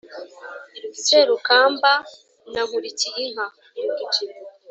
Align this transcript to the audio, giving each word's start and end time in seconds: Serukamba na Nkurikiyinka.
Serukamba 1.03 1.91
na 2.53 2.61
Nkurikiyinka. 2.67 3.45